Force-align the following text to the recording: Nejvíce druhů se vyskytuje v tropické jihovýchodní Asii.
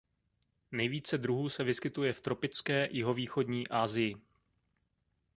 Nejvíce 0.71 1.17
druhů 1.17 1.49
se 1.49 1.63
vyskytuje 1.63 2.13
v 2.13 2.21
tropické 2.21 2.87
jihovýchodní 2.91 3.67
Asii. 3.67 4.15